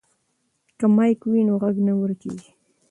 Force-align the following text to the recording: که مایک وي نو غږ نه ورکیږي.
که 0.77 0.85
مایک 0.95 1.19
وي 1.29 1.41
نو 1.47 1.53
غږ 1.61 1.75
نه 1.87 1.93
ورکیږي. 2.01 2.51